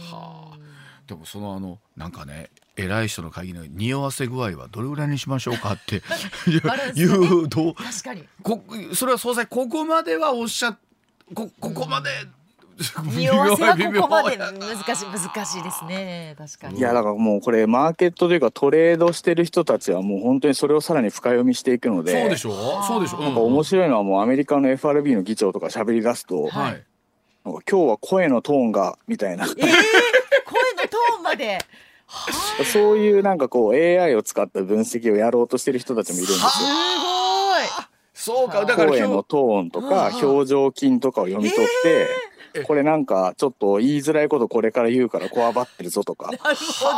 [0.55, 0.59] あ。
[1.09, 6.03] でもそのあのなんかね偉い人の会議の匂わせ具合はどれぐらいにしましょうかって
[6.63, 8.25] バランス言がねうと確かに。
[8.43, 8.63] こ
[8.95, 10.79] それは総裁ここまではおっしゃ
[11.35, 12.11] こここまで、
[13.05, 14.53] 匂わせはここまで難
[14.97, 16.35] しい難しいですね。
[16.39, 16.79] 確かに。
[16.79, 22.51] いやだからもうこれマーケットというかトレードしてる人たちはもう本当にそれをさらに深読みしていくのでそうでしょ？
[22.51, 23.19] うそうでしょ？
[23.19, 26.85] う、なんか面い、白いのはもうアメリカの FRB の議長とか喋り出すと、はい、なんか
[27.45, 29.45] 今日は声のトーンがみたいな。
[29.45, 29.71] えー、声の
[30.89, 31.59] トーンまで。
[32.73, 36.49] そういうなんかこう AI を使った分析をやろうとしてる人たちもいるんですよ。
[36.49, 37.89] すごい。
[38.15, 38.65] そうか。
[38.65, 42.28] だから声のトーンとか表情筋とかを読み取って、えー
[42.67, 46.31] これなんかちょっと言いづらいことこれから言うからこわばってるぞとか。
[46.31, 46.91] だ かなるほ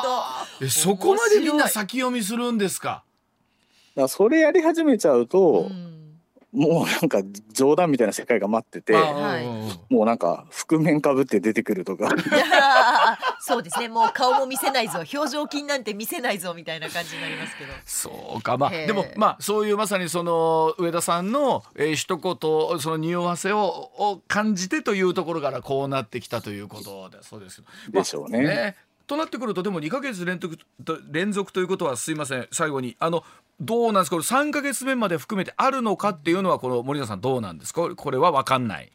[0.60, 0.66] ど。
[0.66, 3.04] えそこまでみんな先読みするんですか
[3.94, 5.99] らそれやり始めちゃうと、うん
[6.52, 8.94] もうなんか冗談みたいな世界が待ってて
[9.88, 12.10] もうなんか覆面かぶって出てくるとか。
[13.40, 13.88] そうですね。
[13.88, 14.98] もう顔も見せないぞ。
[14.98, 17.72] 表情筋なんて見せないぞみたいな感じになりますけど。
[17.84, 18.58] そうか。
[18.58, 23.60] まあでもまあそういうまさにその上田さんの、えー、一言その匂わせを
[23.98, 27.62] を感じてというところからこうなってきたということだそうです。
[27.90, 28.76] でしょうね
[29.10, 32.46] となってくるとでも2ヶ月連続と連続ということはすいません。
[32.52, 32.96] 最後に。
[33.00, 33.24] あの
[33.60, 34.16] どうなんですか？
[34.16, 37.94] これ3ヶ月目まで含めてあるのかっていうのはこの森田さんどうなんですか？
[37.96, 38.92] これは分かんない。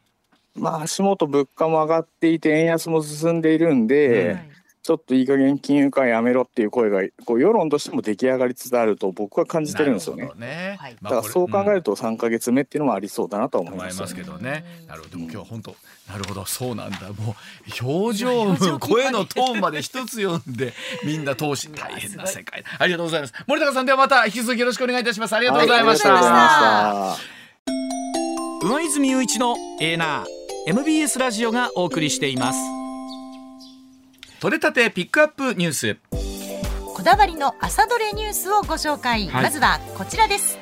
[0.55, 4.35] まあ足元物価も上がっていて円安も進んでいるんで、うん。
[4.37, 4.49] はい
[4.85, 14.65] ちょっといい加減金融緩和やめろっていう声がこう世論としても出来上がりつつあると僕は感じてるんですよねねはいだからそう考えうんると3ヶ月目っていうのもありそうだなとは思いますよね思いますけどね。
[14.81, 15.17] うんなるほど。
[15.17, 15.75] 今日は本当、
[16.07, 16.97] なるほど、そうなんだ。
[17.13, 17.35] も
[17.83, 22.63] う表情、声のトーンまで一つ読んで、みんな通し大変な世界。
[22.77, 23.33] ありがとうございます。
[23.47, 25.33] 森高さんではまた引き続きよろしくお願いいたします。
[25.35, 26.13] ありがとうございました。
[26.13, 27.21] はありがとうございまし
[28.61, 30.25] た上泉雄一のエーナー
[30.67, 32.74] MBS ラジオがお送りしています
[34.39, 35.97] 取れたてピックアップニュース。
[36.93, 39.43] こだわりの朝どれニュースをご紹介、はい。
[39.43, 40.57] まずはこちらです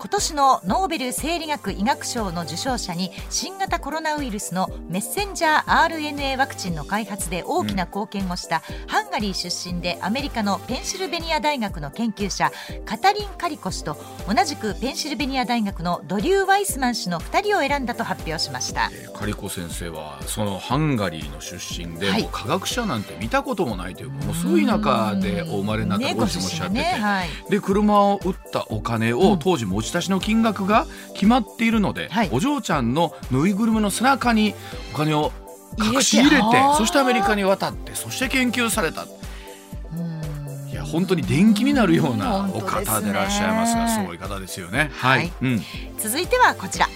[0.00, 12.50] 今年のノーベル生理学医学賞の受賞者に新型コロナウイルスのメッセンジャー RNA ワクチンの開発で大きな貢献をした、ハンガリー出身でアメリカのペンシルベニア大学の研究者
[12.86, 18.88] カタリン・カリコ氏と同じくペンシルベニア大学のドリュー・ワイスマン氏の2人を選んだと発表しました。
[18.90, 22.26] えーカリコ先生はそのハンガリーの出身で、はい。
[22.32, 27.28] 科学者なんて見たこともないというものすごい田舎でお生まれになったねご自身もおっしゃってて、ねはい。
[27.50, 29.38] で車を売ったお金を、うん。
[29.38, 32.28] 当時持ち出しの金額が決まっているので、はい。
[32.32, 34.54] お嬢ちゃんのぬいぐるみの背中に
[34.92, 35.32] お金を
[35.78, 36.44] 隠し入れて
[36.76, 39.04] そしてアメリカに渡ってそして研究された。
[39.04, 40.68] うん。
[40.70, 44.90] いや本当に伝記になるような本お方でいらっしゃいますがすごい方ですよね。
[44.94, 45.32] はい、はい。
[45.42, 45.62] うん。
[45.98, 46.86] 続いてはこちら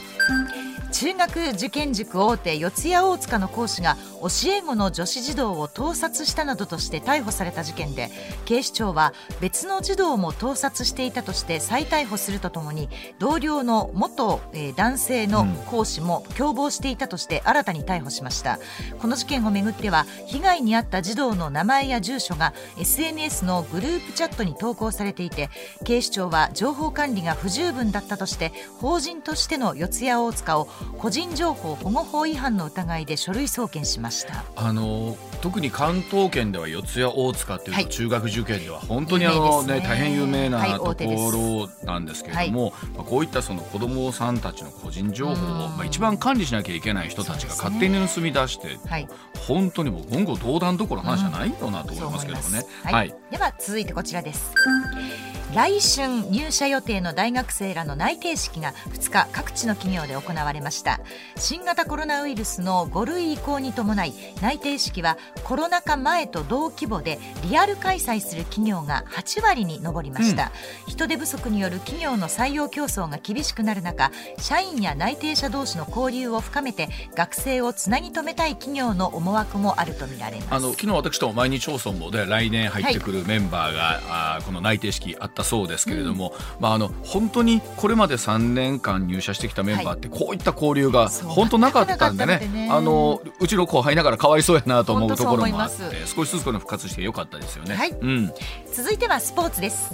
[0.95, 8.11] 中学受験塾大手四谷大塚の講師が教え子の女子児童を盗撮したなどとして逮捕された事件で
[8.45, 18.59] 警視庁は別の児童も盗撮していたとして再逮捕するとともに同僚の元、えー男性の講師も共謀していたとして新たに逮捕しました。
[18.99, 25.49] この事件をめぐっては被害に遭った児童の名前や住所が SNS のグループチャットに投稿されていて
[25.85, 34.45] 警視庁は情報管理が不十分だったとして法人としての四谷大塚を個人情報保護法違反の疑いで書類送検しました。
[34.57, 37.85] あの特に関東圏では四谷大塚っていうはい。
[37.85, 39.81] と中学受験では本当にあの、ね。
[39.81, 40.95] 大変有名はいなとこ
[41.83, 49.09] ろなんですけれども、まあ、こういったその子どもさんたちの個人情報を、まあ、一番管理しなきゃいけない人たちが勝手に盗み出して、はい。
[49.47, 52.65] 本当にもう言語道断どころの話じゃないよなと思いますけどもね。
[52.83, 52.95] はい。
[52.95, 53.15] はい。
[53.31, 54.53] では続いてこちらです
[55.55, 60.99] 来春入社予定の大学生らの内定式が2日各地の企業で行われました。
[61.37, 70.51] 新型コロナウイルスの5類移行に伴い内定式はコロナ禍前と同規模でリアル開催する企業が8割に上りました、
[70.89, 80.55] 人手不足による企業の採用競争が厳しくなる中社員や内定者同士の交流を深めて学生をつなぎ止めたい企業の思惑もあるとみられます。
[80.55, 84.01] あの昨日私とも毎日放送もで来年入ってくるメンバーが、
[84.37, 92.69] あーこの内定式あったそうですけれども、まああの本当にこれまで3年間入社してきたメンバーってこういった交流が本当なかったんでねね。
[92.71, 97.75] あのうちの後輩ながらかわいそうやなと思うところもあって少しずつこの復活してよかったですよね。
[97.75, 97.91] はい。
[97.91, 98.33] うん、
[98.73, 99.91] 続いてはスポーツです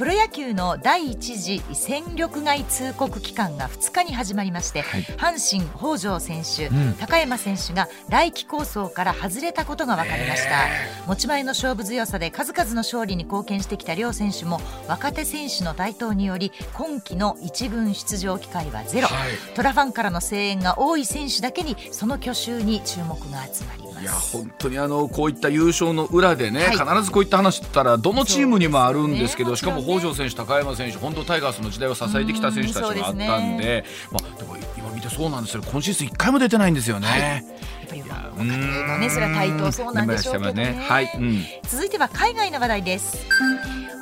[0.00, 5.02] プロ野球の第一次戦力外通告期間が2日に始まりまして、はい。
[5.02, 6.94] 阪神北条選手、うん。
[6.94, 10.68] 高山選手が来季構想から外れたことが分かりました、
[11.06, 19.32] 持ち前の勝負強さで数々の勝利に貢献してきた両選手も若手選手の台頭により今季の一軍出場機会はゼロ、はい。
[19.54, 24.00] トラファンからの声援が多い選手だけにその去就に注目が集まります。
[24.00, 26.78] いや本当にあのこういった優勝の裏でね、はい。
[26.78, 29.56] 必ずこういった話ったらどのチームにもあるんですけどね。
[29.58, 35.62] しかも北条選手、高山選手本当タイガースの時代を支えてきた選手たちがあったんででまあ、でも今見てそうなんですよ。
[35.64, 37.44] 今シーズン1回も出てないんですよね。
[37.80, 40.84] やっぱり若手のねそれは対等そうなんでしょうけどね。
[40.88, 41.44] はい、うん。
[41.68, 43.26] 続いては海外の話題です。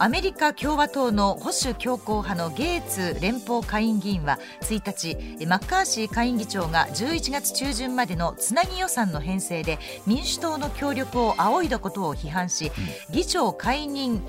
[0.01, 12.70] アメリカ共和党の保守強硬派のゲーツ連邦下院議員は1日マッカーシー下院議長が11月中旬までのつなぎ予算の編成で民主党の協力を仰いだことを批判し、
[13.11, 14.22] 議長解任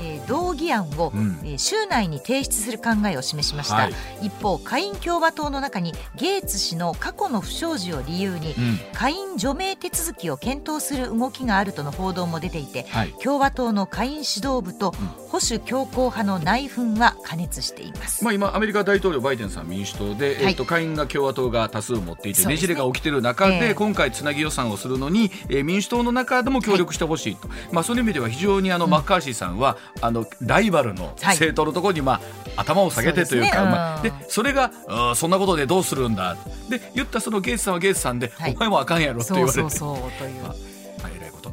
[0.00, 1.38] えー動議案を、うん。
[1.44, 3.92] えー週内に提出する考えを示しました、はい。
[4.22, 8.78] 一方下院共和党の中にゲーツ氏の過去の不祥事を理由に、うん。
[8.92, 13.14] 下院除名手続きを検討する動きがあるとの報道も出ていて、はい。
[13.22, 14.92] 共和党の下院指導部と
[15.28, 18.24] 保守強硬派の内紛は過熱しています。
[18.24, 20.44] まあ、今、アメリカ大統領バイデンさん、民主党で、はい。
[20.48, 23.74] えっと下院が共和党が多数持っていて、ねねじれが起きている中で、ええ。
[23.74, 31.14] 今回、つなぎ予算をするのに、えー民主党の中でも協力してほしいと、まあ、そういう意味では非常にあの、マッカーシーさんはあのライバルのはい。
[31.36, 32.20] 政党のところに、ま
[32.56, 34.14] あ、頭を下げてというか、まあ、でうん。
[34.28, 34.70] それが
[35.14, 36.36] そんなことでどうするんだ。
[36.68, 38.54] で言ったそのゲイツさんはゲイツさんで、はい。
[38.54, 39.70] お前もあかんやろってそう言われて。
[39.70, 40.42] そうそうという。
[40.42, 40.54] まあ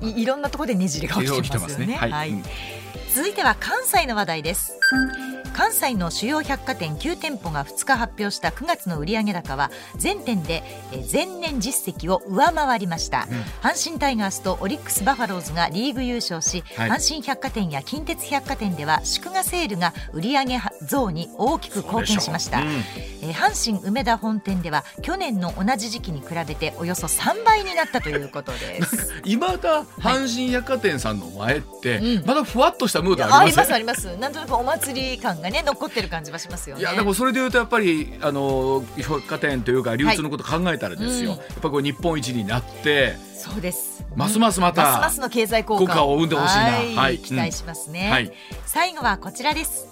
[0.01, 1.95] いろんなところでねじれが起きてますよね。
[1.95, 2.29] はい。
[2.29, 2.43] うん
[3.15, 4.79] 続いては関西の話題です。
[5.53, 13.27] 関西の主要百貨店9店舗が2日発表した9月の売上高は全店でえー前年実績を上回りました、
[13.61, 16.89] 阪神タイガースとオリックス・バファローズがリーグ優勝し、はい。
[16.89, 22.83] 阪神百貨店や近鉄百貨店では祝賀セールが売上増に大きく貢献しました、そうでしょう。
[23.21, 29.13] えー阪神梅田本店では去年の同じ時期に比べておよそ3倍になったということです。
[29.23, 32.25] いまだ阪神百貨店さんの前って、うん。
[32.25, 34.17] まだふわっとしたムードあありますあります。
[34.17, 36.81] なんとなくお祭り感がね残ってる感じはしますよね。
[36.81, 44.05] いやでもそれでいうとやっぱりあの百貨店というか流通のこと考えたらですよ、はいやっぱこう日本一になってそうです。
[44.15, 46.05] ますますまたますますの経済効果。
[46.05, 46.63] を生んでほしいな。
[46.63, 46.95] はい。
[46.95, 47.19] はい。
[47.19, 48.31] 期待しますね、はい。
[48.65, 49.87] 最後はこちらです。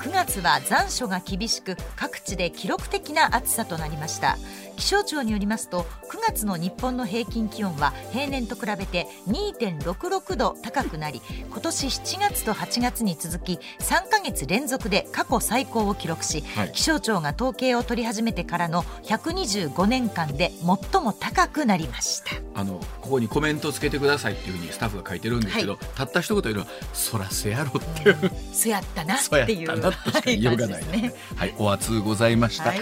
[0.00, 4.38] 9月は残暑が厳しく各地で記録的な暑さとなりました
[4.80, 11.20] 気象庁によりますと9月の日本の平均気温は平年と比べて2.66度高くなり
[11.50, 16.72] 今年7月と8月に続き3ヶ月連続で過去最高を記録し、はい。
[16.72, 22.30] 気象庁が統計を取り始めてからの125年間で最も高くなりました。
[22.54, 29.68] あのここにコメントつけてくださいっていうふうにスタッフが書いてるんですけど、はたった一言言うのは「そらせやろ」っていう、そうやったなっていう。
[29.70, 31.12] ったなとしか言いようがないね。
[31.36, 32.80] はい、お熱ございました、はい